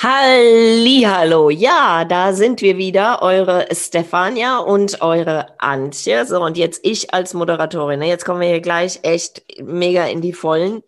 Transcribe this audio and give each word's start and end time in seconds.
Hallo, 0.00 1.50
ja, 1.50 2.04
da 2.04 2.32
sind 2.32 2.60
wir 2.62 2.76
wieder, 2.76 3.20
eure 3.20 3.66
Stefania 3.72 4.58
und 4.58 5.00
eure 5.00 5.58
Antje. 5.58 6.24
So, 6.24 6.40
und 6.40 6.56
jetzt 6.56 6.82
ich 6.84 7.12
als 7.12 7.34
Moderatorin. 7.34 8.00
Jetzt 8.02 8.24
kommen 8.24 8.40
wir 8.40 8.46
hier 8.46 8.60
gleich 8.60 9.00
echt 9.02 9.42
mega 9.60 10.04
in 10.04 10.20
die 10.20 10.32
Vollen. 10.32 10.84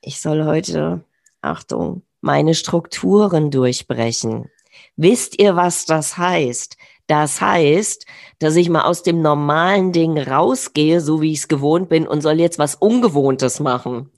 Ich 0.00 0.20
soll 0.20 0.44
heute, 0.44 1.02
Achtung, 1.40 2.02
meine 2.20 2.54
Strukturen 2.54 3.50
durchbrechen. 3.50 4.48
Wisst 4.94 5.40
ihr, 5.40 5.56
was 5.56 5.86
das 5.86 6.16
heißt? 6.16 6.76
Das 7.08 7.40
heißt, 7.40 8.06
dass 8.38 8.54
ich 8.54 8.68
mal 8.68 8.82
aus 8.82 9.02
dem 9.02 9.22
normalen 9.22 9.90
Ding 9.90 10.16
rausgehe, 10.16 11.00
so 11.00 11.20
wie 11.20 11.32
ich 11.32 11.38
es 11.38 11.48
gewohnt 11.48 11.88
bin, 11.88 12.06
und 12.06 12.20
soll 12.20 12.38
jetzt 12.38 12.60
was 12.60 12.76
Ungewohntes 12.76 13.58
machen. 13.58 14.12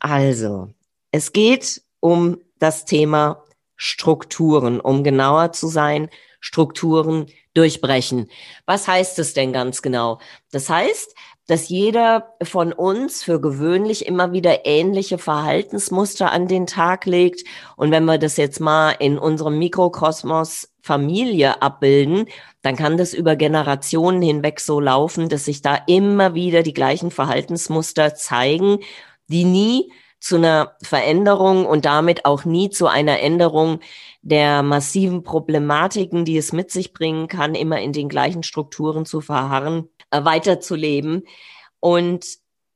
Also, 0.00 0.70
es 1.12 1.32
geht 1.32 1.82
um 2.00 2.38
das 2.58 2.84
Thema 2.84 3.44
Strukturen, 3.76 4.80
um 4.80 5.04
genauer 5.04 5.52
zu 5.52 5.68
sein, 5.68 6.08
Strukturen 6.40 7.26
durchbrechen. 7.54 8.30
Was 8.64 8.88
heißt 8.88 9.18
es 9.18 9.34
denn 9.34 9.52
ganz 9.52 9.82
genau? 9.82 10.18
Das 10.52 10.70
heißt, 10.70 11.14
dass 11.46 11.68
jeder 11.68 12.34
von 12.42 12.72
uns 12.72 13.22
für 13.22 13.40
gewöhnlich 13.40 14.06
immer 14.06 14.32
wieder 14.32 14.66
ähnliche 14.66 15.18
Verhaltensmuster 15.18 16.30
an 16.30 16.46
den 16.46 16.66
Tag 16.66 17.06
legt. 17.06 17.44
Und 17.76 17.90
wenn 17.90 18.04
wir 18.04 18.18
das 18.18 18.36
jetzt 18.36 18.60
mal 18.60 18.92
in 18.92 19.18
unserem 19.18 19.58
Mikrokosmos 19.58 20.68
Familie 20.82 21.60
abbilden, 21.60 22.26
dann 22.62 22.76
kann 22.76 22.96
das 22.96 23.12
über 23.12 23.36
Generationen 23.36 24.22
hinweg 24.22 24.60
so 24.60 24.80
laufen, 24.80 25.28
dass 25.28 25.46
sich 25.46 25.60
da 25.60 25.78
immer 25.86 26.34
wieder 26.34 26.62
die 26.62 26.72
gleichen 26.72 27.10
Verhaltensmuster 27.10 28.14
zeigen 28.14 28.78
die 29.30 29.44
nie 29.44 29.92
zu 30.20 30.36
einer 30.36 30.76
Veränderung 30.82 31.64
und 31.64 31.86
damit 31.86 32.26
auch 32.26 32.44
nie 32.44 32.68
zu 32.68 32.86
einer 32.86 33.20
Änderung 33.20 33.80
der 34.22 34.62
massiven 34.62 35.22
Problematiken, 35.22 36.24
die 36.24 36.36
es 36.36 36.52
mit 36.52 36.70
sich 36.70 36.92
bringen 36.92 37.26
kann, 37.26 37.54
immer 37.54 37.80
in 37.80 37.92
den 37.92 38.08
gleichen 38.08 38.42
Strukturen 38.42 39.06
zu 39.06 39.22
verharren, 39.22 39.88
äh, 40.10 40.22
weiterzuleben. 40.24 41.22
Und 41.80 42.26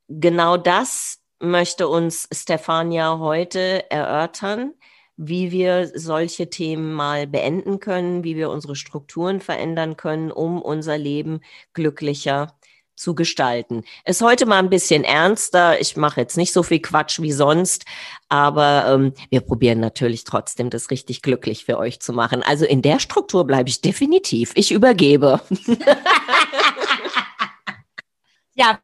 genau 0.08 0.56
das 0.56 1.20
möchte 1.38 1.88
uns 1.88 2.28
Stefania 2.32 3.18
heute 3.18 3.90
erörtern, 3.90 4.72
wie 5.16 5.52
wir 5.52 5.90
solche 5.94 6.48
Themen 6.48 6.94
mal 6.94 7.26
beenden 7.26 7.78
können, 7.78 8.24
wie 8.24 8.36
wir 8.36 8.50
unsere 8.50 8.74
Strukturen 8.74 9.40
verändern 9.40 9.96
können, 9.96 10.32
um 10.32 10.62
unser 10.62 10.96
Leben 10.96 11.40
glücklicher 11.74 12.56
zu 12.96 13.14
gestalten. 13.14 13.84
Ist 14.04 14.22
heute 14.22 14.46
mal 14.46 14.58
ein 14.58 14.70
bisschen 14.70 15.04
ernster. 15.04 15.80
Ich 15.80 15.96
mache 15.96 16.20
jetzt 16.20 16.36
nicht 16.36 16.52
so 16.52 16.62
viel 16.62 16.80
Quatsch 16.80 17.20
wie 17.20 17.32
sonst, 17.32 17.84
aber 18.28 18.86
ähm, 18.88 19.12
wir 19.30 19.40
probieren 19.40 19.80
natürlich 19.80 20.24
trotzdem, 20.24 20.70
das 20.70 20.90
richtig 20.90 21.22
glücklich 21.22 21.64
für 21.64 21.78
euch 21.78 22.00
zu 22.00 22.12
machen. 22.12 22.42
Also 22.42 22.64
in 22.64 22.82
der 22.82 22.98
Struktur 22.98 23.46
bleibe 23.46 23.68
ich 23.68 23.80
definitiv. 23.80 24.52
Ich 24.54 24.72
übergebe. 24.72 25.40
ja, 28.54 28.78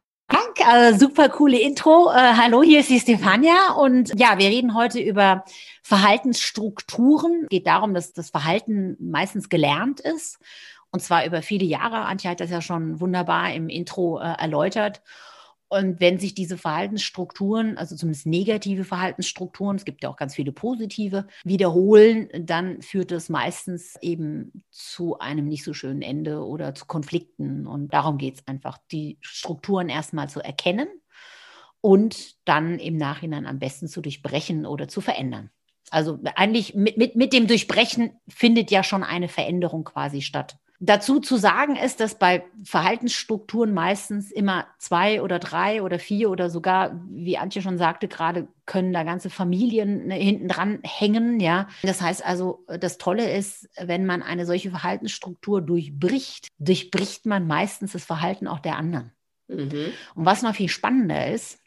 äh, 0.55 0.93
super 0.93 1.29
coole 1.29 1.59
Intro. 1.59 2.09
Äh, 2.11 2.33
hallo, 2.35 2.61
hier 2.63 2.81
ist 2.81 2.89
die 2.89 2.99
Stefania 2.99 3.73
und 3.73 4.11
ja, 4.19 4.37
wir 4.37 4.47
reden 4.47 4.75
heute 4.75 4.99
über 4.99 5.43
Verhaltensstrukturen. 5.83 7.43
Es 7.43 7.49
geht 7.49 7.67
darum, 7.67 7.93
dass 7.93 8.13
das 8.13 8.29
Verhalten 8.29 8.97
meistens 8.99 9.49
gelernt 9.49 9.99
ist 9.99 10.39
und 10.91 11.01
zwar 11.01 11.25
über 11.25 11.41
viele 11.41 11.65
Jahre. 11.65 12.05
Antje 12.05 12.29
hat 12.29 12.39
das 12.39 12.49
ja 12.49 12.61
schon 12.61 12.99
wunderbar 12.99 13.53
im 13.53 13.69
Intro 13.69 14.19
äh, 14.19 14.33
erläutert. 14.37 15.01
Und 15.69 16.01
wenn 16.01 16.19
sich 16.19 16.35
diese 16.35 16.57
Verhaltensstrukturen, 16.57 17.77
also 17.77 17.95
zumindest 17.95 18.25
negative 18.25 18.83
Verhaltensstrukturen, 18.83 19.77
es 19.77 19.85
gibt 19.85 20.03
ja 20.03 20.09
auch 20.09 20.17
ganz 20.17 20.35
viele 20.35 20.51
positive, 20.51 21.27
wiederholen, 21.45 22.27
dann 22.37 22.81
führt 22.81 23.13
es 23.13 23.29
meistens 23.29 23.95
eben 24.01 24.65
zu 24.69 25.19
einem 25.19 25.47
nicht 25.47 25.63
so 25.63 25.73
schönen 25.73 26.01
Ende 26.01 26.45
oder 26.45 26.75
zu 26.75 26.85
Konflikten. 26.87 27.67
Und 27.67 27.93
darum 27.93 28.17
geht 28.17 28.35
es 28.35 28.47
einfach, 28.49 28.79
die 28.91 29.17
Strukturen 29.21 29.87
erstmal 29.87 30.27
zu 30.27 30.41
erkennen 30.41 30.89
und 31.79 32.35
dann 32.45 32.77
im 32.77 32.97
Nachhinein 32.97 33.45
am 33.45 33.59
besten 33.59 33.87
zu 33.87 34.01
durchbrechen 34.01 34.65
oder 34.65 34.89
zu 34.89 34.99
verändern. 34.99 35.51
Also 35.89 36.19
eigentlich 36.35 36.75
mit, 36.75 36.97
mit, 36.97 37.15
mit 37.15 37.31
dem 37.31 37.47
Durchbrechen 37.47 38.11
findet 38.27 38.71
ja 38.71 38.83
schon 38.83 39.03
eine 39.03 39.29
Veränderung 39.29 39.85
quasi 39.85 40.21
statt. 40.21 40.57
Dazu 40.83 41.19
zu 41.19 41.37
sagen 41.37 41.75
ist, 41.75 41.99
dass 41.99 42.17
bei 42.17 42.43
Verhaltensstrukturen 42.63 43.71
meistens 43.71 44.31
immer 44.31 44.65
zwei 44.79 45.21
oder 45.21 45.37
drei 45.37 45.83
oder 45.83 45.99
vier 45.99 46.31
oder 46.31 46.49
sogar, 46.49 46.99
wie 47.07 47.37
Antje 47.37 47.61
schon 47.61 47.77
sagte, 47.77 48.07
gerade 48.07 48.47
können 48.65 48.91
da 48.91 49.03
ganze 49.03 49.29
Familien 49.29 50.07
ne, 50.07 50.15
hinten 50.15 50.47
dran 50.47 50.79
hängen, 50.81 51.39
ja. 51.39 51.67
Das 51.83 52.01
heißt 52.01 52.25
also, 52.25 52.65
das 52.65 52.97
Tolle 52.97 53.31
ist, 53.31 53.69
wenn 53.79 54.07
man 54.07 54.23
eine 54.23 54.47
solche 54.47 54.71
Verhaltensstruktur 54.71 55.61
durchbricht, 55.61 56.47
durchbricht 56.57 57.27
man 57.27 57.45
meistens 57.45 57.91
das 57.91 58.03
Verhalten 58.03 58.47
auch 58.47 58.59
der 58.59 58.77
anderen. 58.77 59.11
Mhm. 59.49 59.93
Und 60.15 60.25
was 60.25 60.41
noch 60.41 60.55
viel 60.55 60.69
spannender 60.69 61.31
ist, 61.31 61.59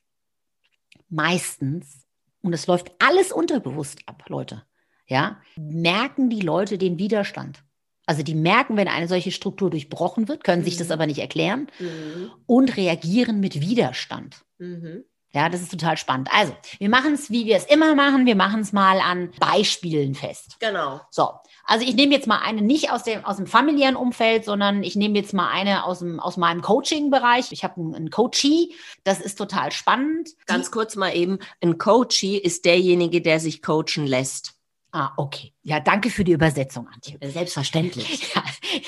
meistens, 1.08 2.04
und 2.42 2.52
es 2.52 2.66
läuft 2.66 2.90
alles 2.98 3.30
unterbewusst 3.30 4.00
ab, 4.06 4.24
Leute, 4.26 4.64
ja, 5.06 5.40
merken 5.56 6.30
die 6.30 6.40
Leute 6.40 6.78
den 6.78 6.98
Widerstand. 6.98 7.62
Also 8.06 8.22
die 8.22 8.34
merken, 8.34 8.76
wenn 8.76 8.88
eine 8.88 9.08
solche 9.08 9.30
Struktur 9.30 9.70
durchbrochen 9.70 10.28
wird, 10.28 10.44
können 10.44 10.62
mhm. 10.62 10.66
sich 10.66 10.76
das 10.76 10.88
mhm. 10.88 10.92
aber 10.92 11.06
nicht 11.06 11.20
erklären 11.20 11.68
mhm. 11.78 12.30
und 12.46 12.76
reagieren 12.76 13.40
mit 13.40 13.60
Widerstand. 13.60 14.36
Mhm. 14.58 15.04
Ja, 15.34 15.48
das 15.48 15.62
ist 15.62 15.72
total 15.72 15.96
spannend. 15.96 16.28
Also, 16.32 16.54
wir 16.78 16.88
machen 16.88 17.14
es, 17.14 17.28
wie 17.28 17.44
wir 17.44 17.56
es 17.56 17.64
immer 17.64 17.96
machen. 17.96 18.24
Wir 18.24 18.36
machen 18.36 18.60
es 18.60 18.72
mal 18.72 19.00
an 19.00 19.32
Beispielen 19.40 20.14
fest. 20.14 20.58
Genau. 20.60 21.00
So, 21.10 21.28
also 21.64 21.84
ich 21.84 21.96
nehme 21.96 22.14
jetzt 22.14 22.28
mal 22.28 22.38
eine 22.38 22.62
nicht 22.62 22.92
aus 22.92 23.02
dem, 23.02 23.24
aus 23.24 23.38
dem 23.38 23.48
familiären 23.48 23.96
Umfeld, 23.96 24.44
sondern 24.44 24.84
ich 24.84 24.94
nehme 24.94 25.18
jetzt 25.18 25.34
mal 25.34 25.48
eine 25.50 25.86
aus, 25.86 25.98
dem, 25.98 26.20
aus 26.20 26.36
meinem 26.36 26.62
Coaching-Bereich. 26.62 27.50
Ich 27.50 27.64
habe 27.64 27.80
einen, 27.80 27.94
einen 27.96 28.10
Coachee, 28.10 28.74
das 29.02 29.20
ist 29.20 29.36
total 29.36 29.72
spannend. 29.72 30.30
Ganz 30.46 30.70
kurz 30.70 30.94
mal 30.94 31.16
eben, 31.16 31.40
ein 31.60 31.78
Coachee 31.78 32.36
ist 32.36 32.64
derjenige, 32.64 33.20
der 33.20 33.40
sich 33.40 33.60
coachen 33.60 34.06
lässt. 34.06 34.53
Ah, 34.96 35.12
okay. 35.16 35.52
Ja, 35.62 35.80
danke 35.80 36.08
für 36.08 36.22
die 36.22 36.30
Übersetzung, 36.30 36.86
Antje. 36.86 37.18
Selbstverständlich. 37.20 38.32
Ja, 38.34 38.42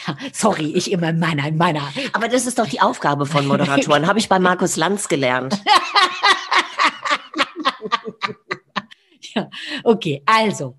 ja, 0.06 0.17
sorry, 0.33 0.72
ich 0.75 0.91
immer 0.91 1.11
in 1.11 1.19
meiner, 1.19 1.47
in 1.47 1.56
meiner. 1.56 1.93
Aber 2.12 2.28
das 2.28 2.47
ist 2.47 2.59
doch 2.59 2.67
die 2.67 2.81
Aufgabe 2.81 3.27
von 3.27 3.47
Moderatoren. 3.49 4.06
Habe 4.06 4.21
ich 4.21 4.28
bei 4.28 4.39
Markus 4.39 4.77
Lanz 4.77 5.09
gelernt. 5.09 5.55
ja, 9.34 9.50
okay, 9.83 10.22
also 10.27 10.77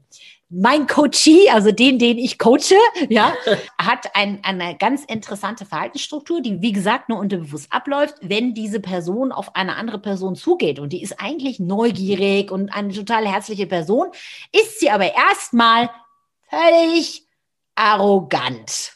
mein 0.49 0.87
Coachee, 0.87 1.49
also 1.49 1.71
den, 1.71 1.99
den 1.99 2.17
ich 2.17 2.39
coache, 2.39 2.77
ja, 3.09 3.33
hat 3.77 4.15
ein, 4.15 4.39
eine 4.43 4.77
ganz 4.77 5.03
interessante 5.03 5.65
Verhaltensstruktur, 5.65 6.41
die, 6.41 6.61
wie 6.61 6.71
gesagt, 6.71 7.09
nur 7.09 7.19
unterbewusst 7.19 7.71
abläuft, 7.71 8.15
wenn 8.21 8.53
diese 8.53 8.79
Person 8.79 9.31
auf 9.31 9.55
eine 9.55 9.75
andere 9.75 9.99
Person 9.99 10.35
zugeht. 10.35 10.79
Und 10.79 10.93
die 10.93 11.01
ist 11.01 11.19
eigentlich 11.19 11.59
neugierig 11.59 12.51
und 12.51 12.69
eine 12.69 12.93
total 12.93 13.27
herzliche 13.27 13.67
Person, 13.67 14.07
ist 14.53 14.79
sie 14.79 14.89
aber 14.89 15.13
erstmal 15.13 15.89
völlig 16.49 17.25
arrogant 17.75 18.93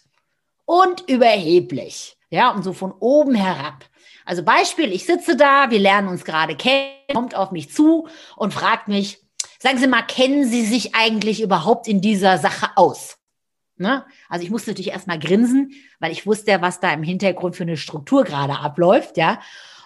und 0.65 1.09
überheblich. 1.09 2.17
Ja, 2.29 2.51
und 2.51 2.63
so 2.63 2.71
von 2.71 2.93
oben 2.93 3.35
herab. 3.35 3.83
Also 4.23 4.43
Beispiel, 4.43 4.93
ich 4.93 5.05
sitze 5.05 5.35
da, 5.35 5.69
wir 5.69 5.79
lernen 5.79 6.07
uns 6.07 6.23
gerade 6.23 6.55
kennen, 6.55 6.93
kommt 7.13 7.35
auf 7.35 7.51
mich 7.51 7.73
zu 7.73 8.07
und 8.37 8.53
fragt 8.53 8.87
mich, 8.87 9.20
Sagen 9.61 9.77
Sie 9.77 9.85
mal, 9.85 10.01
kennen 10.01 10.43
Sie 10.43 10.65
sich 10.65 10.95
eigentlich 10.95 11.39
überhaupt 11.39 11.87
in 11.87 12.01
dieser 12.01 12.39
Sache 12.39 12.71
aus? 12.77 13.19
Ne? 13.77 14.03
Also 14.27 14.43
ich 14.43 14.49
musste 14.49 14.71
natürlich 14.71 14.89
erstmal 14.89 15.19
grinsen, 15.19 15.73
weil 15.99 16.11
ich 16.11 16.25
wusste 16.25 16.49
ja, 16.49 16.63
was 16.63 16.79
da 16.79 16.91
im 16.91 17.03
Hintergrund 17.03 17.55
für 17.55 17.61
eine 17.61 17.77
Struktur 17.77 18.23
gerade 18.23 18.57
abläuft, 18.57 19.17
ja. 19.17 19.39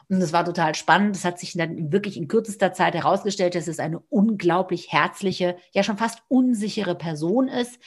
Und 0.08 0.22
das 0.22 0.32
war 0.32 0.46
total 0.46 0.76
spannend. 0.76 1.18
Das 1.18 1.26
hat 1.26 1.40
sich 1.40 1.58
dann 1.58 1.92
wirklich 1.92 2.16
in 2.16 2.30
kürzester 2.30 2.72
Zeit 2.72 2.94
herausgestellt, 2.94 3.54
dass 3.54 3.68
es 3.68 3.80
eine 3.80 4.00
unglaublich 4.00 4.94
herzliche, 4.94 5.58
ja 5.74 5.84
schon 5.84 5.98
fast 5.98 6.22
unsichere 6.30 6.96
Person 6.96 7.50
ist, 7.50 7.78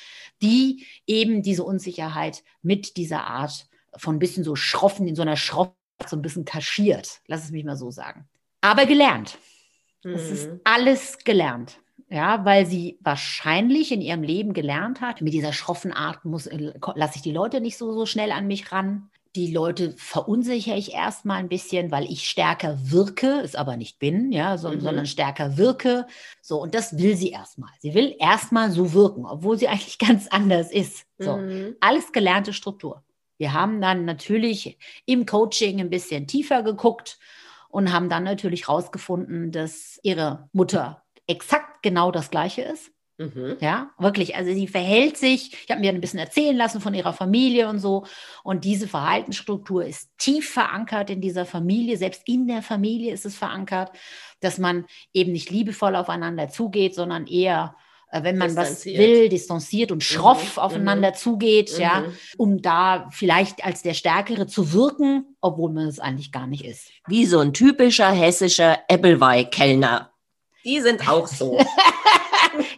die 0.42 0.84
eben 1.06 1.40
diese 1.40 1.64
Unsicherheit 1.64 2.42
mit 2.60 2.98
dieser 2.98 3.24
Art 3.24 3.66
von 3.96 4.16
ein 4.16 4.18
bisschen 4.18 4.44
so 4.44 4.56
schroffen, 4.56 5.08
in 5.08 5.16
so 5.16 5.22
einer 5.22 5.36
schroffen 5.36 5.72
so 6.06 6.16
ein 6.16 6.22
bisschen 6.22 6.44
kaschiert, 6.44 7.22
lass 7.28 7.44
es 7.44 7.50
mich 7.50 7.64
mal 7.64 7.76
so 7.76 7.90
sagen. 7.90 8.28
Aber 8.60 8.84
gelernt. 8.84 9.38
Es 10.14 10.30
ist 10.30 10.48
Mhm. 10.50 10.60
alles 10.64 11.18
gelernt. 11.24 11.80
Ja, 12.10 12.44
weil 12.46 12.64
sie 12.64 12.98
wahrscheinlich 13.02 13.92
in 13.92 14.00
ihrem 14.00 14.22
Leben 14.22 14.54
gelernt 14.54 15.02
hat, 15.02 15.20
mit 15.20 15.34
dieser 15.34 15.52
schroffen 15.52 15.92
Art 15.92 16.24
muss, 16.24 16.46
äh, 16.46 16.72
lasse 16.94 17.16
ich 17.16 17.22
die 17.22 17.32
Leute 17.32 17.60
nicht 17.60 17.76
so, 17.76 17.92
so 17.92 18.06
schnell 18.06 18.32
an 18.32 18.46
mich 18.46 18.72
ran. 18.72 19.10
Die 19.36 19.52
Leute 19.52 19.92
verunsichere 19.98 20.76
ich 20.78 20.94
erstmal 20.94 21.36
ein 21.36 21.50
bisschen, 21.50 21.90
weil 21.90 22.10
ich 22.10 22.26
stärker 22.28 22.78
wirke, 22.90 23.40
es 23.44 23.54
aber 23.54 23.76
nicht 23.76 23.98
bin, 23.98 24.32
ja, 24.32 24.56
so, 24.56 24.70
Mhm. 24.70 24.80
sondern 24.80 25.04
stärker 25.06 25.58
wirke. 25.58 26.06
So, 26.40 26.62
und 26.62 26.74
das 26.74 26.96
will 26.96 27.14
sie 27.14 27.28
erstmal. 27.28 27.70
Sie 27.80 27.92
will 27.92 28.16
erstmal 28.18 28.70
so 28.70 28.94
wirken, 28.94 29.26
obwohl 29.26 29.58
sie 29.58 29.68
eigentlich 29.68 29.98
ganz 29.98 30.28
anders 30.28 30.72
ist. 30.72 31.04
So, 31.18 31.36
Mhm. 31.36 31.76
alles 31.80 32.10
gelernte 32.12 32.54
Struktur. 32.54 33.04
Wir 33.36 33.52
haben 33.52 33.80
dann 33.82 34.06
natürlich 34.06 34.78
im 35.04 35.26
Coaching 35.26 35.78
ein 35.80 35.90
bisschen 35.90 36.26
tiefer 36.26 36.62
geguckt 36.62 37.18
und 37.68 37.92
haben 37.92 38.08
dann 38.08 38.24
natürlich 38.24 38.68
rausgefunden, 38.68 39.52
dass 39.52 39.98
ihre 40.02 40.48
Mutter 40.52 41.02
exakt 41.26 41.82
genau 41.82 42.10
das 42.10 42.30
Gleiche 42.30 42.62
ist. 42.62 42.90
Mhm. 43.20 43.56
Ja, 43.60 43.90
wirklich. 43.98 44.36
Also 44.36 44.52
sie 44.52 44.68
verhält 44.68 45.16
sich, 45.16 45.52
ich 45.64 45.70
habe 45.70 45.80
mir 45.80 45.90
ein 45.90 46.00
bisschen 46.00 46.20
erzählen 46.20 46.56
lassen 46.56 46.80
von 46.80 46.94
ihrer 46.94 47.12
Familie 47.12 47.68
und 47.68 47.80
so. 47.80 48.06
Und 48.44 48.64
diese 48.64 48.86
Verhaltensstruktur 48.86 49.84
ist 49.84 50.10
tief 50.18 50.50
verankert 50.50 51.10
in 51.10 51.20
dieser 51.20 51.44
Familie. 51.44 51.96
Selbst 51.96 52.22
in 52.26 52.46
der 52.46 52.62
Familie 52.62 53.12
ist 53.12 53.26
es 53.26 53.36
verankert, 53.36 53.90
dass 54.40 54.58
man 54.58 54.86
eben 55.12 55.32
nicht 55.32 55.50
liebevoll 55.50 55.96
aufeinander 55.96 56.48
zugeht, 56.48 56.94
sondern 56.94 57.26
eher, 57.26 57.74
äh, 58.12 58.22
wenn 58.22 58.38
man 58.38 58.54
was 58.56 58.84
will, 58.86 59.28
distanziert 59.28 59.90
und 59.90 60.04
schroff 60.04 60.56
Mhm, 60.56 60.62
aufeinander 60.62 61.12
zugeht, 61.14 61.76
ja, 61.76 62.02
Mhm. 62.02 62.12
um 62.36 62.62
da 62.62 63.08
vielleicht 63.10 63.64
als 63.64 63.82
der 63.82 63.94
Stärkere 63.94 64.46
zu 64.46 64.72
wirken, 64.72 65.27
obwohl 65.40 65.72
man 65.72 65.86
es 65.86 66.00
eigentlich 66.00 66.32
gar 66.32 66.46
nicht 66.46 66.64
ist. 66.64 66.90
Wie 67.06 67.26
so 67.26 67.38
ein 67.40 67.52
typischer 67.52 68.10
hessischer 68.10 68.78
Ebbelwei-Kellner. 68.88 70.10
Die 70.64 70.80
sind 70.80 71.08
auch 71.08 71.26
so. 71.26 71.58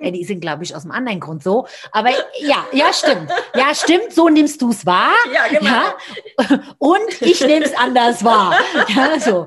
Ja, 0.01 0.11
die 0.11 0.25
sind, 0.25 0.41
glaube 0.41 0.65
ich, 0.65 0.75
aus 0.75 0.83
einem 0.83 0.93
anderen 0.93 1.21
Grund 1.21 1.43
so. 1.43 1.67
Aber 1.93 2.11
ja, 2.41 2.67
ja, 2.73 2.93
stimmt. 2.93 3.31
Ja, 3.55 3.75
stimmt, 3.75 4.13
so 4.13 4.29
nimmst 4.29 4.61
du 4.63 4.71
es 4.71 4.85
wahr. 4.85 5.13
ja, 5.33 5.47
genau. 5.49 5.71
Ja, 5.71 6.63
und 6.79 7.23
ich 7.23 7.41
nehme 7.41 7.65
es 7.65 7.75
anders 7.77 8.25
wahr. 8.25 8.55
Ja, 8.89 9.19
so. 9.21 9.47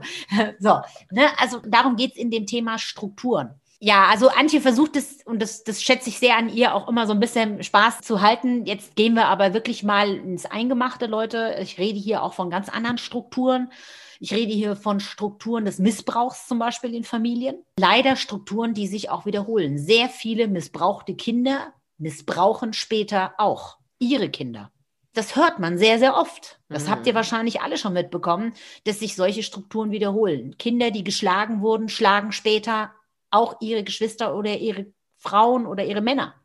so 0.60 0.82
ne? 1.12 1.28
Also 1.38 1.60
darum 1.66 1.96
geht 1.96 2.12
es 2.12 2.18
in 2.18 2.32
dem 2.32 2.46
Thema 2.46 2.78
Strukturen. 2.78 3.60
Ja, 3.86 4.06
also 4.06 4.30
Antje 4.30 4.62
versucht 4.62 4.96
es, 4.96 5.24
und 5.26 5.42
das, 5.42 5.66
das 5.66 5.84
schätze 5.84 6.08
ich 6.08 6.18
sehr 6.18 6.38
an 6.38 6.48
ihr, 6.48 6.74
auch 6.74 6.88
immer 6.88 7.06
so 7.06 7.12
ein 7.12 7.20
bisschen 7.20 7.62
Spaß 7.62 8.00
zu 8.00 8.22
halten. 8.22 8.66
Jetzt 8.66 8.96
gehen 8.96 9.14
wir 9.14 9.26
aber 9.28 9.54
wirklich 9.54 9.84
mal 9.84 10.16
ins 10.16 10.46
Eingemachte, 10.46 11.06
Leute. 11.06 11.58
Ich 11.62 11.78
rede 11.78 12.00
hier 12.00 12.24
auch 12.24 12.34
von 12.34 12.50
ganz 12.50 12.70
anderen 12.70 12.98
Strukturen. 12.98 13.74
Ich 14.22 14.34
rede 14.34 14.54
hier 14.54 14.78
von 14.78 15.02
Strukturen 15.02 15.66
des 15.66 15.80
Missbrauchs 15.80 16.48
zum 16.48 16.60
Beispiel 16.60 16.96
in 16.96 17.04
Familien. 17.04 17.58
Leider 17.78 18.16
Strukturen, 18.16 18.74
die 18.74 18.88
sich 18.88 19.10
auch 19.10 19.26
wiederholen. 19.26 19.78
Sehr 19.78 20.08
viele 20.08 20.48
missbrauchte 20.48 21.14
Kinder 21.16 21.74
missbrauchen 21.98 22.72
später 22.72 23.34
auch 23.38 23.80
ihre 24.00 24.30
Kinder. 24.30 24.72
Das 25.14 25.36
hört 25.36 25.60
man 25.60 25.78
sehr, 25.78 26.00
sehr 26.00 26.16
oft. 26.16 26.58
Das 26.70 26.86
Mhm. 26.86 26.90
habt 26.90 27.08
ihr 27.08 27.16
wahrscheinlich 27.16 27.60
alle 27.60 27.78
schon 27.78 27.92
mitbekommen, 27.92 28.54
dass 28.86 29.00
sich 29.00 29.18
solche 29.18 29.44
Strukturen 29.44 29.92
wiederholen. 29.92 30.58
Kinder, 30.58 30.90
die 30.90 31.04
geschlagen 31.04 31.60
wurden, 31.62 31.90
schlagen 31.90 32.32
später 32.32 32.92
auch 33.34 33.58
ihre 33.62 33.84
Geschwister 33.84 34.36
oder 34.36 34.58
ihre 34.58 34.86
Frauen 35.18 35.66
oder 35.66 35.84
ihre 35.86 36.02
Männer. 36.02 36.36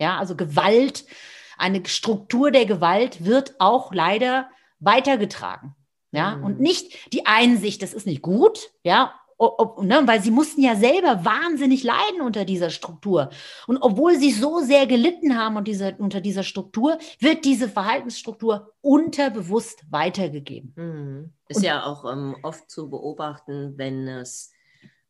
Ja, 0.00 0.18
also 0.18 0.34
Gewalt, 0.36 1.04
eine 1.56 1.84
Struktur 1.86 2.50
der 2.50 2.66
Gewalt 2.66 3.24
wird 3.24 3.54
auch 3.60 3.92
leider 3.94 4.48
weitergetragen. 4.80 5.74
Ja, 6.12 6.36
Mhm. 6.36 6.44
und 6.44 6.60
nicht 6.60 7.12
die 7.12 7.26
Einsicht, 7.26 7.82
das 7.82 7.92
ist 7.94 8.06
nicht 8.06 8.22
gut, 8.22 8.70
ja, 8.84 9.14
ob, 9.36 9.82
ne, 9.82 10.00
weil 10.06 10.22
sie 10.22 10.30
mussten 10.30 10.62
ja 10.62 10.76
selber 10.76 11.24
wahnsinnig 11.24 11.82
leiden 11.82 12.20
unter 12.22 12.44
dieser 12.44 12.70
Struktur. 12.70 13.30
Und 13.66 13.78
obwohl 13.78 14.16
sie 14.16 14.30
so 14.30 14.60
sehr 14.60 14.86
gelitten 14.86 15.36
haben 15.36 15.56
unter 15.56 15.64
dieser, 15.72 15.98
unter 15.98 16.20
dieser 16.20 16.44
Struktur, 16.44 16.98
wird 17.18 17.44
diese 17.44 17.68
Verhaltensstruktur 17.68 18.72
unterbewusst 18.80 19.84
weitergegeben. 19.90 20.72
Mhm. 20.76 21.32
Ist 21.48 21.58
Und- 21.58 21.62
ja 21.64 21.84
auch 21.84 22.04
ähm, 22.10 22.36
oft 22.44 22.70
zu 22.70 22.88
beobachten, 22.88 23.74
wenn 23.76 24.06
es 24.06 24.52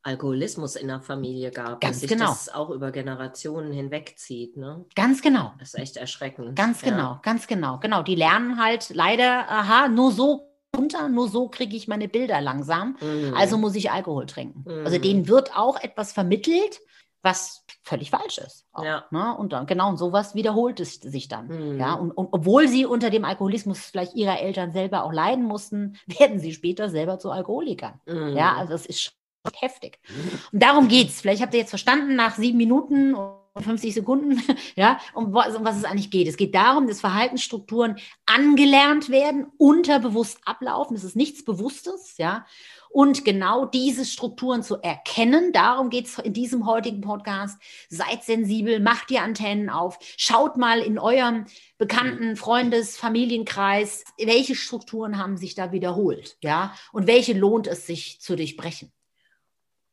Alkoholismus 0.04 0.76
in 0.76 0.88
der 0.88 1.00
Familie 1.00 1.50
gab, 1.50 1.80
Ganz 1.80 1.96
dass 1.96 2.00
sich 2.02 2.10
genau. 2.10 2.26
das 2.28 2.52
auch 2.54 2.70
über 2.70 2.92
Generationen 2.92 3.72
hinwegzieht. 3.72 4.56
Ne? 4.56 4.84
Ganz 4.94 5.22
genau. 5.22 5.52
Das 5.58 5.68
ist 5.74 5.80
echt 5.80 5.96
erschreckend. 5.96 6.54
Ganz 6.56 6.82
Ja. 6.82 6.90
genau, 6.90 7.18
ganz 7.22 7.46
genau, 7.46 7.78
genau. 7.78 8.02
Die 8.02 8.14
lernen 8.14 8.62
halt 8.62 8.90
leider, 8.94 9.48
aha, 9.50 9.88
nur 9.88 10.12
so 10.12 10.50
runter, 10.76 11.08
nur 11.08 11.28
so 11.28 11.48
kriege 11.48 11.74
ich 11.76 11.88
meine 11.88 12.08
Bilder 12.08 12.40
langsam. 12.40 12.96
Mhm. 13.00 13.34
Also 13.34 13.56
muss 13.58 13.74
ich 13.74 13.90
Alkohol 13.90 14.26
trinken. 14.26 14.64
Mhm. 14.70 14.84
Also 14.84 14.98
denen 14.98 15.26
wird 15.26 15.56
auch 15.56 15.80
etwas 15.82 16.12
vermittelt, 16.12 16.80
was 17.22 17.64
völlig 17.82 18.10
falsch 18.10 18.36
ist. 18.38 18.66
Auch, 18.72 18.84
Ja. 18.84 19.04
ne? 19.10 19.34
Und 19.38 19.54
dann, 19.54 19.64
genau, 19.66 19.88
und 19.88 19.96
sowas 19.96 20.34
wiederholt 20.34 20.80
es 20.80 20.96
sich 20.96 21.28
dann. 21.28 21.46
Mhm. 21.46 21.80
Ja, 21.80 21.94
und, 21.94 22.10
und 22.10 22.28
obwohl 22.32 22.68
sie 22.68 22.84
unter 22.84 23.08
dem 23.08 23.24
Alkoholismus 23.24 23.78
vielleicht 23.78 24.14
ihrer 24.14 24.40
Eltern 24.40 24.72
selber 24.72 25.04
auch 25.04 25.12
leiden 25.12 25.44
mussten, 25.44 25.96
werden 26.06 26.38
sie 26.38 26.52
später 26.52 26.90
selber 26.90 27.18
zu 27.18 27.30
Alkoholikern. 27.30 28.00
Mhm. 28.06 28.36
Ja, 28.36 28.54
also 28.56 28.72
das 28.72 28.84
ist 28.84 29.14
heftig. 29.60 29.98
Und 30.52 30.62
darum 30.62 30.88
geht's. 30.88 31.20
Vielleicht 31.20 31.42
habt 31.42 31.54
ihr 31.54 31.60
jetzt 31.60 31.70
verstanden 31.70 32.16
nach 32.16 32.36
sieben 32.36 32.58
Minuten 32.58 33.14
und 33.14 33.62
50 33.62 33.94
Sekunden, 33.94 34.42
ja, 34.76 34.98
um 35.14 35.32
was, 35.32 35.54
um 35.54 35.64
was 35.64 35.76
es 35.76 35.84
eigentlich 35.84 36.10
geht. 36.10 36.26
Es 36.26 36.36
geht 36.36 36.54
darum, 36.54 36.88
dass 36.88 37.00
Verhaltensstrukturen 37.00 37.96
angelernt 38.26 39.10
werden, 39.10 39.46
unterbewusst 39.58 40.40
ablaufen. 40.44 40.96
Es 40.96 41.04
ist 41.04 41.16
nichts 41.16 41.44
Bewusstes, 41.44 42.16
ja. 42.18 42.46
Und 42.90 43.24
genau 43.24 43.64
diese 43.64 44.04
Strukturen 44.04 44.62
zu 44.62 44.76
erkennen, 44.76 45.52
darum 45.52 45.90
geht's 45.90 46.18
in 46.18 46.32
diesem 46.32 46.64
heutigen 46.66 47.00
Podcast. 47.00 47.60
Seid 47.88 48.22
sensibel, 48.22 48.78
macht 48.78 49.10
die 49.10 49.18
Antennen 49.18 49.68
auf, 49.68 49.98
schaut 50.16 50.56
mal 50.56 50.80
in 50.80 50.98
eurem 50.98 51.46
Bekannten, 51.76 52.36
Freundes, 52.36 52.96
Familienkreis, 52.96 54.04
welche 54.16 54.54
Strukturen 54.54 55.18
haben 55.18 55.36
sich 55.36 55.56
da 55.56 55.72
wiederholt, 55.72 56.36
ja, 56.40 56.72
und 56.92 57.08
welche 57.08 57.32
lohnt 57.32 57.66
es 57.66 57.86
sich 57.86 58.20
zu 58.20 58.36
durchbrechen. 58.36 58.92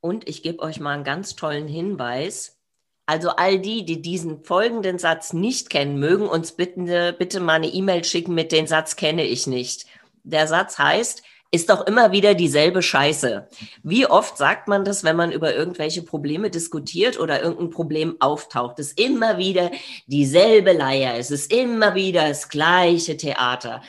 Und 0.02 0.28
ich 0.28 0.44
gebe 0.44 0.60
euch 0.64 0.80
mal 0.80 0.94
einen 0.94 1.04
ganz 1.04 1.36
tollen 1.36 1.68
Hinweis. 1.68 2.58
Also 3.06 3.30
all 3.30 3.60
die, 3.60 3.86
die 3.86 4.02
diesen 4.02 4.44
folgenden 4.44 4.98
Satz 4.98 5.34
nicht 5.34 5.70
kennen, 5.70 6.00
mögen 6.00 6.28
uns 6.28 6.54
bitte, 6.54 7.16
bitte 7.18 7.40
mal 7.40 7.54
eine 7.54 7.68
E-Mail 7.68 8.04
schicken 8.04 8.34
mit 8.34 8.52
den 8.52 8.68
Satz 8.68 8.96
kenne 8.96 9.24
ich 9.24 9.48
nicht. 9.48 9.86
Der 10.24 10.48
Satz 10.48 10.78
heißt, 10.78 11.24
ist 11.54 11.70
doch 11.70 11.86
immer 11.86 12.14
wieder 12.14 12.34
dieselbe 12.34 12.82
Scheiße. 12.82 13.50
Wie 13.84 14.08
oft 14.08 14.38
sagt 14.38 14.70
man 14.70 14.86
das, 14.86 15.04
wenn 15.04 15.18
man 15.18 15.34
über 15.34 15.54
irgendwelche 15.54 16.02
Probleme 16.02 16.50
diskutiert 16.50 17.20
oder 17.20 17.42
irgendein 17.42 17.70
Problem 17.70 18.16
auftaucht? 18.22 18.80
Es 18.80 18.94
ist 18.94 19.00
immer 19.00 19.38
wieder 19.38 19.70
dieselbe 20.08 20.72
Leier. 20.72 21.18
Es 21.18 21.30
ist 21.30 21.52
immer 21.52 21.94
wieder 21.94 22.30
das 22.30 22.48
gleiche 22.48 23.18
Theater. 23.18 23.82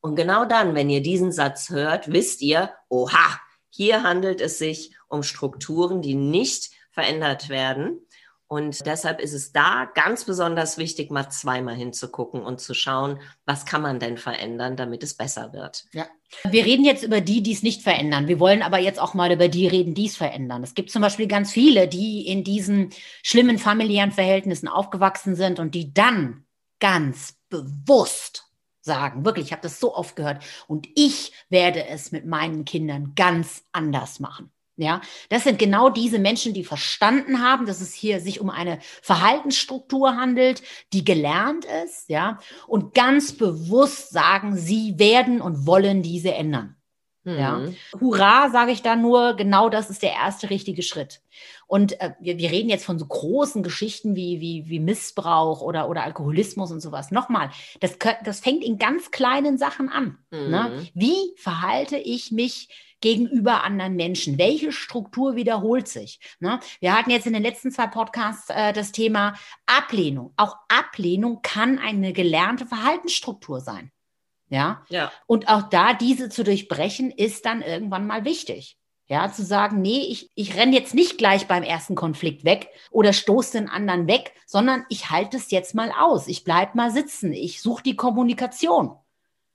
Und 0.00 0.16
genau 0.16 0.46
dann, 0.46 0.74
wenn 0.74 0.88
ihr 0.88 1.02
diesen 1.02 1.32
Satz 1.32 1.68
hört, 1.68 2.10
wisst 2.10 2.40
ihr, 2.40 2.70
oha, 2.88 3.38
hier 3.74 4.02
handelt 4.02 4.42
es 4.42 4.58
sich 4.58 4.94
um 5.08 5.22
Strukturen, 5.22 6.02
die 6.02 6.14
nicht 6.14 6.70
verändert 6.90 7.48
werden. 7.48 8.00
Und 8.46 8.84
deshalb 8.84 9.18
ist 9.18 9.32
es 9.32 9.52
da 9.52 9.90
ganz 9.94 10.26
besonders 10.26 10.76
wichtig, 10.76 11.10
mal 11.10 11.30
zweimal 11.30 11.74
hinzugucken 11.74 12.42
und 12.42 12.60
zu 12.60 12.74
schauen, 12.74 13.18
was 13.46 13.64
kann 13.64 13.80
man 13.80 13.98
denn 13.98 14.18
verändern, 14.18 14.76
damit 14.76 15.02
es 15.02 15.14
besser 15.14 15.54
wird. 15.54 15.86
Wir 16.50 16.66
reden 16.66 16.84
jetzt 16.84 17.02
über 17.02 17.22
die, 17.22 17.42
die 17.42 17.52
es 17.52 17.62
nicht 17.62 17.80
verändern. 17.80 18.28
Wir 18.28 18.38
wollen 18.38 18.60
aber 18.60 18.78
jetzt 18.78 19.00
auch 19.00 19.14
mal 19.14 19.32
über 19.32 19.48
die 19.48 19.68
reden, 19.68 19.94
die 19.94 20.04
es 20.04 20.18
verändern. 20.18 20.62
Es 20.62 20.74
gibt 20.74 20.90
zum 20.90 21.00
Beispiel 21.00 21.28
ganz 21.28 21.50
viele, 21.50 21.88
die 21.88 22.26
in 22.26 22.44
diesen 22.44 22.90
schlimmen 23.22 23.58
familiären 23.58 24.12
Verhältnissen 24.12 24.68
aufgewachsen 24.68 25.34
sind 25.34 25.58
und 25.58 25.74
die 25.74 25.94
dann 25.94 26.44
ganz 26.78 27.38
bewusst 27.48 28.51
sagen, 28.82 29.24
wirklich, 29.24 29.46
ich 29.46 29.52
habe 29.52 29.62
das 29.62 29.80
so 29.80 29.94
oft 29.94 30.16
gehört, 30.16 30.44
und 30.68 30.88
ich 30.94 31.32
werde 31.48 31.86
es 31.86 32.12
mit 32.12 32.26
meinen 32.26 32.64
Kindern 32.64 33.14
ganz 33.16 33.64
anders 33.72 34.20
machen. 34.20 34.50
Ja, 34.76 35.02
das 35.28 35.44
sind 35.44 35.58
genau 35.58 35.90
diese 35.90 36.18
Menschen, 36.18 36.54
die 36.54 36.64
verstanden 36.64 37.42
haben, 37.42 37.66
dass 37.66 37.82
es 37.82 37.92
hier 37.92 38.20
sich 38.20 38.40
um 38.40 38.48
eine 38.50 38.78
Verhaltensstruktur 39.02 40.16
handelt, 40.16 40.62
die 40.94 41.04
gelernt 41.04 41.66
ist, 41.84 42.08
ja, 42.08 42.38
und 42.66 42.94
ganz 42.94 43.32
bewusst 43.32 44.10
sagen, 44.10 44.56
sie 44.56 44.98
werden 44.98 45.40
und 45.42 45.66
wollen 45.66 46.02
diese 46.02 46.34
ändern. 46.34 46.81
Ja. 47.24 47.58
Mhm. 47.58 47.76
Hurra, 48.00 48.50
sage 48.50 48.72
ich 48.72 48.82
da 48.82 48.96
nur, 48.96 49.34
genau 49.34 49.68
das 49.68 49.90
ist 49.90 50.02
der 50.02 50.12
erste 50.12 50.50
richtige 50.50 50.82
Schritt. 50.82 51.20
Und 51.66 52.00
äh, 52.00 52.12
wir, 52.20 52.36
wir 52.38 52.50
reden 52.50 52.68
jetzt 52.68 52.84
von 52.84 52.98
so 52.98 53.06
großen 53.06 53.62
Geschichten 53.62 54.16
wie, 54.16 54.40
wie, 54.40 54.68
wie 54.68 54.80
Missbrauch 54.80 55.62
oder, 55.62 55.88
oder 55.88 56.02
Alkoholismus 56.02 56.72
und 56.72 56.80
sowas. 56.80 57.10
Nochmal, 57.10 57.50
das, 57.80 57.96
das 58.24 58.40
fängt 58.40 58.64
in 58.64 58.76
ganz 58.76 59.10
kleinen 59.10 59.56
Sachen 59.56 59.88
an. 59.88 60.18
Ne? 60.30 60.72
Mhm. 60.74 60.88
Wie 60.94 61.34
verhalte 61.36 61.96
ich 61.96 62.32
mich 62.32 62.68
gegenüber 63.00 63.62
anderen 63.64 63.94
Menschen? 63.94 64.38
Welche 64.38 64.72
Struktur 64.72 65.36
wiederholt 65.36 65.88
sich? 65.88 66.18
Ne? 66.40 66.60
Wir 66.80 66.96
hatten 66.96 67.10
jetzt 67.10 67.26
in 67.26 67.32
den 67.32 67.42
letzten 67.42 67.70
zwei 67.70 67.86
Podcasts 67.86 68.50
äh, 68.50 68.72
das 68.72 68.92
Thema 68.92 69.34
Ablehnung. 69.66 70.32
Auch 70.36 70.56
Ablehnung 70.68 71.40
kann 71.42 71.78
eine 71.78 72.12
gelernte 72.12 72.66
Verhaltensstruktur 72.66 73.60
sein. 73.60 73.92
Ja? 74.52 74.84
ja. 74.90 75.10
Und 75.26 75.48
auch 75.48 75.62
da 75.62 75.94
diese 75.94 76.28
zu 76.28 76.44
durchbrechen, 76.44 77.10
ist 77.10 77.46
dann 77.46 77.62
irgendwann 77.62 78.06
mal 78.06 78.24
wichtig. 78.24 78.76
Ja, 79.08 79.30
zu 79.30 79.42
sagen, 79.44 79.82
nee, 79.82 80.06
ich, 80.08 80.30
ich 80.34 80.56
renne 80.56 80.74
jetzt 80.74 80.94
nicht 80.94 81.18
gleich 81.18 81.46
beim 81.46 81.62
ersten 81.62 81.94
Konflikt 81.94 82.44
weg 82.44 82.68
oder 82.90 83.12
stoße 83.12 83.58
den 83.58 83.68
anderen 83.68 84.06
weg, 84.06 84.32
sondern 84.46 84.86
ich 84.88 85.10
halte 85.10 85.36
es 85.36 85.50
jetzt 85.50 85.74
mal 85.74 85.90
aus. 85.90 86.28
Ich 86.28 86.44
bleibe 86.44 86.76
mal 86.76 86.90
sitzen. 86.90 87.32
Ich 87.32 87.60
suche 87.60 87.82
die 87.82 87.96
Kommunikation. 87.96 88.94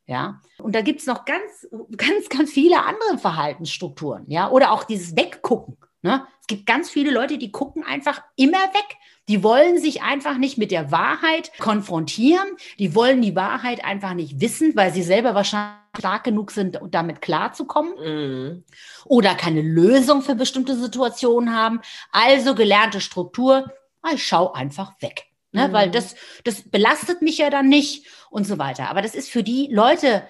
Ja, 0.06 0.42
und 0.60 0.74
da 0.74 0.82
gibt 0.82 1.02
es 1.02 1.06
noch 1.06 1.26
ganz, 1.26 1.68
ganz, 1.98 2.30
ganz 2.30 2.52
viele 2.52 2.84
andere 2.84 3.18
Verhaltensstrukturen. 3.18 4.26
Ja, 4.28 4.50
oder 4.50 4.72
auch 4.72 4.84
dieses 4.84 5.16
Weggucken. 5.16 5.78
Ne? 6.02 6.26
Es 6.40 6.48
gibt 6.48 6.66
ganz 6.66 6.90
viele 6.90 7.12
Leute, 7.12 7.38
die 7.38 7.52
gucken 7.52 7.84
einfach 7.84 8.22
immer 8.36 8.58
weg. 8.58 8.98
Die 9.28 9.44
wollen 9.44 9.80
sich 9.80 10.02
einfach 10.02 10.38
nicht 10.38 10.58
mit 10.58 10.72
der 10.72 10.92
Wahrheit 10.92 11.52
konfrontieren. 11.60 12.48
Die 12.80 12.96
wollen 12.96 13.22
die 13.22 13.36
Wahrheit 13.36 13.84
einfach 13.84 14.14
nicht 14.14 14.40
wissen, 14.40 14.76
weil 14.76 14.94
sie 14.94 15.04
selber 15.04 15.36
wahrscheinlich 15.36 15.78
stark 15.98 16.24
genug 16.24 16.52
sind, 16.52 16.80
damit 16.92 17.22
klarzukommen. 17.22 17.94
Mhm. 18.00 18.64
Oder 19.06 19.36
keine 19.36 19.62
Lösung 19.62 20.22
für 20.22 20.36
bestimmte 20.36 20.76
Situationen 20.76 21.54
haben. 21.54 21.82
Also 22.12 22.56
gelernte 22.56 23.02
Struktur, 23.02 23.72
ah, 24.02 24.12
ich 24.14 24.26
schaue 24.26 24.56
einfach 24.56 24.94
weg. 25.02 25.26
Ne? 25.52 25.68
Mhm. 25.68 25.74
Weil 25.74 25.92
das, 25.92 26.16
das 26.44 26.62
belastet 26.70 27.22
mich 27.22 27.38
ja 27.40 27.50
dann 27.50 27.68
nicht 27.68 28.06
und 28.30 28.46
so 28.46 28.58
weiter. 28.58 28.90
Aber 28.90 29.02
das 29.02 29.16
ist 29.16 29.30
für 29.30 29.44
die 29.44 29.70
Leute, 29.72 30.24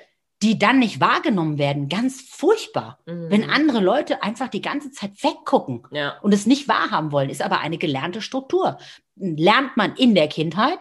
die 0.44 0.60
dann 0.60 0.79
nicht 0.79 1.00
wahrgenommen 1.00 1.58
werden, 1.58 1.89
ganz 1.89 2.22
furchtbar. 2.22 3.00
Mhm. 3.06 3.29
Wenn 3.29 3.50
andere 3.50 3.79
Leute 3.79 4.22
einfach 4.22 4.50
die 4.50 4.62
ganze 4.62 4.91
Zeit 4.91 5.24
weggucken 5.24 5.84
ja. 5.91 6.17
und 6.22 6.34
es 6.34 6.46
nicht 6.46 6.67
wahrhaben 6.67 7.12
wollen, 7.12 7.29
ist 7.29 7.41
aber 7.41 7.60
eine 7.60 7.77
gelernte 7.77 8.22
Struktur. 8.22 8.77
Lernt 9.15 9.75
man 9.77 9.96
in 9.96 10.13
der 10.13 10.27
Kindheit, 10.27 10.79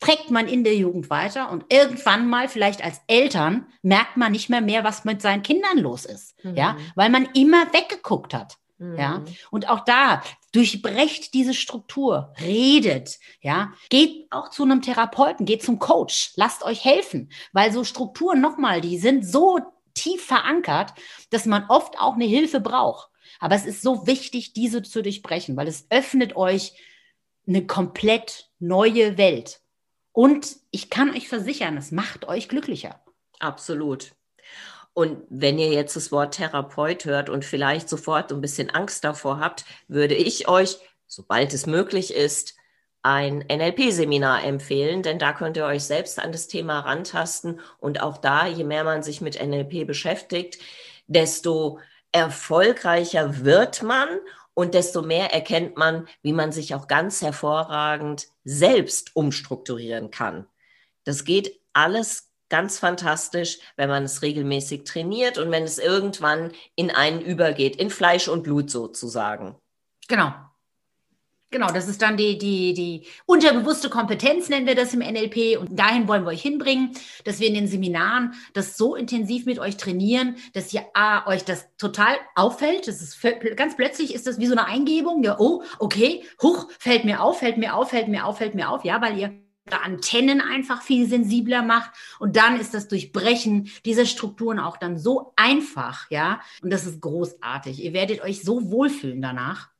trägt 0.00 0.30
man 0.30 0.48
in 0.48 0.64
der 0.64 0.76
Jugend 0.76 1.10
weiter 1.10 1.50
und 1.50 1.64
irgendwann 1.68 2.28
mal 2.28 2.48
vielleicht 2.48 2.82
als 2.82 3.00
Eltern 3.06 3.66
merkt 3.82 4.16
man 4.16 4.32
nicht 4.32 4.48
mehr 4.48 4.60
mehr, 4.62 4.84
was 4.84 5.04
mit 5.04 5.20
seinen 5.20 5.42
Kindern 5.42 5.78
los 5.78 6.04
ist. 6.06 6.42
Mhm. 6.44 6.56
Ja, 6.56 6.76
weil 6.94 7.10
man 7.10 7.28
immer 7.34 7.72
weggeguckt 7.72 8.34
hat. 8.34 8.58
Ja, 8.78 9.20
mhm. 9.20 9.24
und 9.50 9.70
auch 9.70 9.80
da 9.80 10.22
durchbrecht 10.56 11.34
diese 11.34 11.52
Struktur, 11.52 12.32
redet, 12.40 13.18
ja, 13.42 13.74
geht 13.90 14.26
auch 14.30 14.48
zu 14.48 14.62
einem 14.62 14.80
Therapeuten, 14.80 15.44
geht 15.44 15.62
zum 15.62 15.78
Coach, 15.78 16.32
lasst 16.36 16.64
euch 16.64 16.82
helfen, 16.82 17.30
weil 17.52 17.72
so 17.72 17.84
Strukturen 17.84 18.40
nochmal, 18.40 18.80
die 18.80 18.96
sind 18.96 19.26
so 19.26 19.60
tief 19.92 20.24
verankert, 20.24 20.94
dass 21.28 21.44
man 21.44 21.66
oft 21.68 21.98
auch 21.98 22.14
eine 22.14 22.24
Hilfe 22.24 22.60
braucht. 22.60 23.10
Aber 23.38 23.54
es 23.54 23.66
ist 23.66 23.82
so 23.82 24.06
wichtig, 24.06 24.54
diese 24.54 24.82
zu 24.82 25.02
durchbrechen, 25.02 25.56
weil 25.58 25.68
es 25.68 25.86
öffnet 25.90 26.36
euch 26.36 26.72
eine 27.46 27.66
komplett 27.66 28.50
neue 28.58 29.18
Welt. 29.18 29.60
Und 30.12 30.56
ich 30.70 30.88
kann 30.88 31.10
euch 31.10 31.28
versichern, 31.28 31.76
es 31.76 31.92
macht 31.92 32.26
euch 32.26 32.48
glücklicher. 32.48 33.04
Absolut. 33.38 34.15
Und 34.96 35.24
wenn 35.28 35.58
ihr 35.58 35.68
jetzt 35.68 35.94
das 35.94 36.10
Wort 36.10 36.36
Therapeut 36.36 37.04
hört 37.04 37.28
und 37.28 37.44
vielleicht 37.44 37.86
sofort 37.86 38.32
ein 38.32 38.40
bisschen 38.40 38.70
Angst 38.70 39.04
davor 39.04 39.40
habt, 39.40 39.66
würde 39.88 40.14
ich 40.14 40.48
euch, 40.48 40.78
sobald 41.06 41.52
es 41.52 41.66
möglich 41.66 42.14
ist, 42.14 42.54
ein 43.02 43.44
NLP-Seminar 43.46 44.42
empfehlen, 44.42 45.02
denn 45.02 45.18
da 45.18 45.34
könnt 45.34 45.58
ihr 45.58 45.66
euch 45.66 45.84
selbst 45.84 46.18
an 46.18 46.32
das 46.32 46.48
Thema 46.48 46.80
rantasten. 46.80 47.60
Und 47.78 48.00
auch 48.00 48.16
da, 48.16 48.46
je 48.46 48.64
mehr 48.64 48.84
man 48.84 49.02
sich 49.02 49.20
mit 49.20 49.38
NLP 49.38 49.86
beschäftigt, 49.86 50.62
desto 51.06 51.78
erfolgreicher 52.10 53.44
wird 53.44 53.82
man 53.82 54.08
und 54.54 54.72
desto 54.72 55.02
mehr 55.02 55.30
erkennt 55.34 55.76
man, 55.76 56.08
wie 56.22 56.32
man 56.32 56.52
sich 56.52 56.74
auch 56.74 56.88
ganz 56.88 57.20
hervorragend 57.20 58.28
selbst 58.44 59.14
umstrukturieren 59.14 60.10
kann. 60.10 60.46
Das 61.04 61.26
geht 61.26 61.60
alles 61.74 62.25
ganz 62.48 62.78
fantastisch, 62.78 63.58
wenn 63.76 63.88
man 63.88 64.04
es 64.04 64.22
regelmäßig 64.22 64.84
trainiert 64.84 65.38
und 65.38 65.50
wenn 65.50 65.64
es 65.64 65.78
irgendwann 65.78 66.52
in 66.74 66.90
einen 66.90 67.20
übergeht, 67.20 67.76
in 67.76 67.90
Fleisch 67.90 68.28
und 68.28 68.42
Blut 68.42 68.70
sozusagen. 68.70 69.56
Genau. 70.08 70.32
Genau, 71.52 71.68
das 71.68 71.86
ist 71.86 72.02
dann 72.02 72.16
die, 72.16 72.38
die, 72.38 72.74
die 72.74 73.06
unterbewusste 73.24 73.88
Kompetenz, 73.88 74.48
nennen 74.48 74.66
wir 74.66 74.74
das 74.74 74.92
im 74.92 75.00
NLP. 75.00 75.58
Und 75.58 75.78
dahin 75.78 76.08
wollen 76.08 76.24
wir 76.24 76.30
euch 76.30 76.42
hinbringen, 76.42 76.90
dass 77.24 77.38
wir 77.38 77.46
in 77.46 77.54
den 77.54 77.68
Seminaren 77.68 78.34
das 78.52 78.76
so 78.76 78.96
intensiv 78.96 79.46
mit 79.46 79.60
euch 79.60 79.76
trainieren, 79.76 80.36
dass 80.54 80.74
ihr 80.74 80.84
A, 80.94 81.24
euch 81.28 81.44
das 81.44 81.68
total 81.76 82.16
auffällt. 82.34 82.88
Das 82.88 83.00
ist 83.00 83.18
ganz 83.54 83.76
plötzlich 83.76 84.12
ist 84.12 84.26
das 84.26 84.40
wie 84.40 84.46
so 84.46 84.52
eine 84.52 84.66
Eingebung. 84.66 85.22
Ja, 85.22 85.36
oh, 85.38 85.62
okay, 85.78 86.24
huch, 86.42 86.68
fällt 86.80 87.04
mir 87.04 87.22
auf, 87.22 87.38
fällt 87.38 87.58
mir 87.58 87.76
auf, 87.76 87.90
fällt 87.90 88.08
mir 88.08 88.26
auf, 88.26 88.38
fällt 88.38 88.56
mir 88.56 88.68
auf. 88.68 88.84
Ja, 88.84 89.00
weil 89.00 89.16
ihr 89.16 89.45
Antennen 89.72 90.40
einfach 90.40 90.82
viel 90.82 91.08
sensibler 91.08 91.62
macht. 91.62 91.90
Und 92.18 92.36
dann 92.36 92.58
ist 92.58 92.74
das 92.74 92.88
Durchbrechen 92.88 93.70
dieser 93.84 94.06
Strukturen 94.06 94.58
auch 94.58 94.76
dann 94.76 94.98
so 94.98 95.32
einfach, 95.36 96.10
ja. 96.10 96.40
Und 96.62 96.72
das 96.72 96.86
ist 96.86 97.00
großartig. 97.00 97.82
Ihr 97.82 97.92
werdet 97.92 98.22
euch 98.22 98.42
so 98.42 98.70
wohlfühlen 98.70 99.22
danach. 99.22 99.70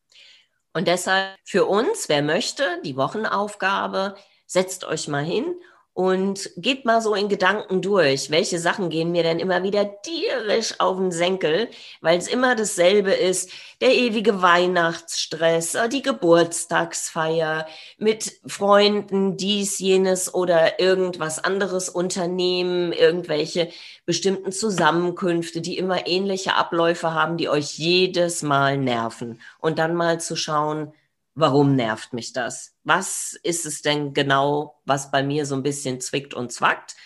Und 0.73 0.89
deshalb 0.89 1.37
für 1.45 1.65
uns, 1.65 2.09
wer 2.09 2.23
möchte, 2.23 2.81
die 2.85 2.97
Wochenaufgabe, 2.97 4.17
setzt 4.47 4.85
euch 4.85 5.09
mal 5.09 5.25
hin 5.25 5.55
und 5.97 6.51
geht 6.59 6.85
mal 6.85 7.01
so 7.01 7.15
in 7.15 7.31
Gedanken 7.31 7.81
durch, 7.81 8.31
welche 8.31 8.59
Sachen 8.59 8.91
gehen 8.91 9.13
mir 9.13 9.23
denn 9.23 9.39
immer 9.39 9.63
wieder 9.63 10.03
tierisch 10.03 10.79
auf 10.79 10.99
den 10.99 11.11
Senkel, 11.11 11.71
weil 12.03 12.19
es 12.19 12.29
immer 12.29 12.55
dasselbe 12.55 13.13
ist, 13.13 13.51
der 13.81 13.95
ewige 13.95 14.43
Weihnachtsstress, 14.43 15.75
äh, 15.75 15.89
die 15.89 16.03
Geburtstagsfeier 16.03 17.67
mit 17.97 18.31
Freunden, 18.47 19.39
dies, 19.39 19.79
jenes 19.79 20.35
oder 20.35 20.79
irgendwas 20.81 21.43
anderes 21.43 21.89
unternehmen, 21.89 22.93
irgendwelche 22.93 23.71
bestimmten 24.05 24.53
Zusammenkünfte, 24.53 25.63
die 25.63 25.79
immer 25.79 26.07
ähnliche 26.07 26.57
Abläufe 26.57 27.15
haben, 27.15 27.39
die 27.39 27.49
euch 27.49 27.79
jedes 27.79 28.43
Mal 28.43 28.77
nerven. 28.77 29.41
Und 29.61 29.79
dann 29.79 29.95
mal 29.95 30.21
zu 30.21 30.37
schauen, 30.37 30.93
warum 31.37 31.77
nervt 31.77 32.13
mich 32.13 32.33
das? 32.33 32.75
Was 32.83 33.39
ist 33.43 33.67
es 33.67 33.83
denn 33.83 34.15
genau, 34.15 34.81
was 34.85 35.11
bei 35.11 35.23
mir 35.23 35.47
so 35.47 35.55
ein 35.55 35.63
bisschen 35.63 36.01
zwickt 36.01 36.35
und 36.35 36.51
zwackt? 36.51 36.97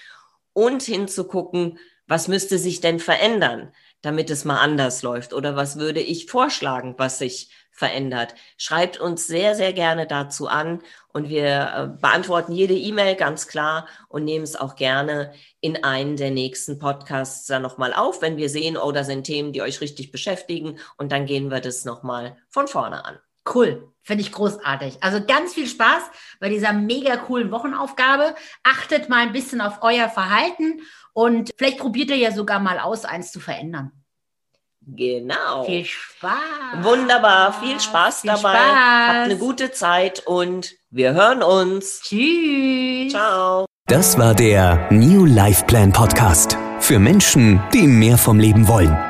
Und 0.53 0.83
hinzugucken, 0.83 1.79
was 2.07 2.29
müsste 2.29 2.59
sich 2.59 2.81
denn 2.81 2.99
verändern, 2.99 3.73
damit 4.03 4.31
es 4.31 4.45
mal 4.45 4.59
anders 4.59 5.03
läuft? 5.03 5.33
Oder 5.33 5.57
was 5.57 5.79
würde 5.79 6.01
ich 6.01 6.27
vorschlagen, 6.27 6.95
was 6.97 7.19
sich 7.19 7.51
verändert? 7.73 8.35
Schreibt 8.57 8.99
uns 8.99 9.27
sehr, 9.27 9.55
sehr 9.55 9.73
gerne 9.73 10.07
dazu 10.07 10.49
an 10.49 10.81
und 11.13 11.29
wir 11.29 11.47
äh, 11.47 12.01
beantworten 12.01 12.53
jede 12.53 12.75
E-Mail 12.75 13.17
ganz 13.17 13.49
klar 13.49 13.87
und 14.09 14.25
nehmen 14.25 14.45
es 14.45 14.57
auch 14.57 14.77
gerne 14.77 15.33
in 15.61 15.85
einen 15.85 16.17
der 16.17 16.31
nächsten 16.31 16.79
Podcasts 16.79 17.47
dann 17.47 17.63
nochmal 17.63 17.95
auf, 17.95 18.23
wenn 18.23 18.37
wir 18.37 18.49
sehen, 18.49 18.77
oh, 18.77 18.93
da 18.93 19.05
sind 19.05 19.25
Themen, 19.25 19.53
die 19.53 19.63
euch 19.63 19.81
richtig 19.81 20.13
beschäftigen 20.13 20.79
und 20.99 21.13
dann 21.13 21.27
gehen 21.27 21.51
wir 21.51 21.61
das 21.61 21.85
nochmal 21.85 22.37
von 22.49 22.69
vorne 22.69 23.05
an. 23.05 23.19
Cool. 23.49 23.87
Finde 24.03 24.23
ich 24.23 24.33
großartig. 24.33 25.03
Also 25.03 25.25
ganz 25.25 25.55
viel 25.55 25.67
Spaß 25.67 26.03
bei 26.41 26.49
dieser 26.49 26.73
mega 26.73 27.17
coolen 27.17 27.51
Wochenaufgabe. 27.53 28.35
Achtet 28.63 29.09
mal 29.09 29.21
ein 29.21 29.33
bisschen 29.33 29.61
auf 29.61 29.79
euer 29.83 30.09
Verhalten 30.09 30.81
und 31.13 31.51
vielleicht 31.57 31.79
probiert 31.79 32.11
ihr 32.11 32.17
ja 32.17 32.33
sogar 32.33 32.61
mal 32.61 32.79
aus, 32.79 33.05
eins 33.05 33.31
zu 33.31 33.41
verändern. 33.41 33.93
Genau. 34.87 35.65
Viel 35.65 35.85
Spaß. 35.85 36.33
Wunderbar. 36.83 37.53
Viel 37.61 37.79
Spaß 37.79 38.23
viel 38.23 38.31
dabei. 38.31 38.55
Spaß. 38.55 39.09
Habt 39.09 39.25
eine 39.27 39.37
gute 39.37 39.71
Zeit 39.71 40.27
und 40.27 40.75
wir 40.91 41.13
hören 41.13 41.43
uns. 41.43 42.01
Tschüss. 42.01 43.13
Ciao. 43.13 43.67
Das 43.87 44.19
war 44.19 44.35
der 44.35 44.89
New 44.91 45.27
Life 45.27 45.65
Plan 45.67 45.93
Podcast. 45.93 46.57
Für 46.79 46.99
Menschen, 46.99 47.63
die 47.75 47.87
mehr 47.87 48.17
vom 48.17 48.39
Leben 48.39 48.67
wollen. 48.67 49.10